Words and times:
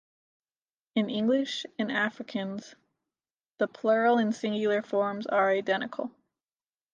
In 0.95 1.11
English 1.11 1.67
and 1.77 1.91
Afrikaans, 1.91 2.73
the 3.59 3.67
plural 3.67 4.17
and 4.17 4.33
singular 4.33 4.81
forms 4.81 5.27
are 5.27 5.51
identical. 5.51 6.09